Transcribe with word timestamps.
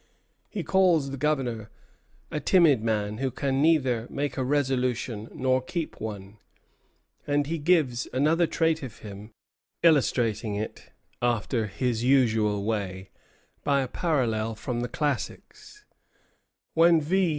He 0.49 0.63
calls 0.63 1.11
the 1.11 1.15
Governor 1.17 1.69
"a 2.31 2.39
timid 2.39 2.81
man, 2.83 3.19
who 3.19 3.29
can 3.29 3.61
neither 3.61 4.07
make 4.09 4.35
a 4.35 4.43
resolution 4.43 5.29
nor 5.31 5.61
keep 5.61 6.01
one;" 6.01 6.37
and 7.27 7.45
he 7.45 7.59
gives 7.59 8.07
another 8.11 8.47
trait 8.47 8.81
of 8.81 8.97
him, 9.05 9.29
illustrating 9.83 10.55
it, 10.55 10.89
after 11.21 11.67
his 11.67 12.03
usual 12.03 12.63
way, 12.63 13.11
by 13.63 13.81
a 13.81 13.87
parallel 13.87 14.55
from 14.55 14.79
the 14.79 14.89
classics: 14.89 15.85
"When 16.73 16.99
V. 16.99 17.29